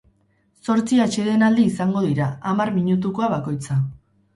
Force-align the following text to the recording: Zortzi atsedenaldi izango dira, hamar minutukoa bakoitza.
Zortzi 0.67 0.97
atsedenaldi 1.03 1.67
izango 1.75 2.05
dira, 2.09 2.33
hamar 2.55 2.77
minutukoa 2.83 3.35
bakoitza. 3.41 3.85